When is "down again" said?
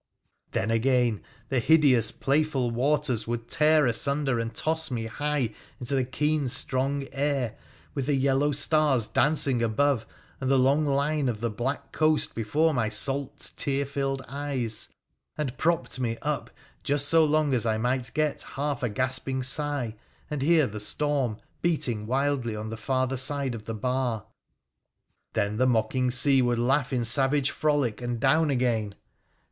28.19-28.95